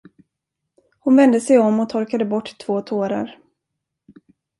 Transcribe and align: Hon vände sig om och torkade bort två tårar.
Hon 0.99 1.15
vände 1.15 1.41
sig 1.41 1.59
om 1.59 1.79
och 1.79 1.89
torkade 1.89 2.25
bort 2.25 2.55
två 2.59 2.81
tårar. 2.81 3.39